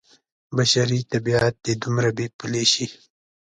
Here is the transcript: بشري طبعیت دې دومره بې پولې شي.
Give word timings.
بشري 0.57 0.99
طبعیت 1.11 1.55
دې 1.65 1.73
دومره 1.83 2.09
بې 2.17 2.27
پولې 2.37 2.63
شي. 2.71 2.85